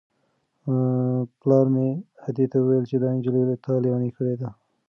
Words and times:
پلار 1.39 1.65
مې 1.73 1.87
ادې 2.27 2.45
ته 2.51 2.57
وویل 2.59 2.83
چې 2.89 2.97
دا 3.01 3.09
نجلۍ 3.15 3.41
تا 3.63 3.73
لېونۍ 3.83 4.09
کړې 4.17 4.35
ده. 4.41 4.49